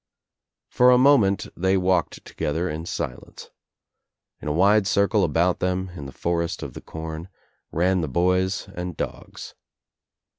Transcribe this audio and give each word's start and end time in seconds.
For 0.71 0.89
a 0.89 0.97
moment 0.97 1.47
they 1.55 1.77
walked 1.77 2.25
together 2.25 2.67
in 2.67 2.87
silence. 2.87 3.51
In 4.41 4.47
a 4.47 4.51
wide 4.51 4.87
circle 4.87 5.23
about 5.23 5.59
them, 5.59 5.89
in 5.95 6.07
the 6.07 6.11
forest 6.11 6.63
of 6.63 6.73
the 6.73 6.81
corn, 6.81 7.29
ran 7.71 8.01
the 8.01 8.07
boys 8.07 8.67
and 8.73 8.97
dogs. 8.97 9.53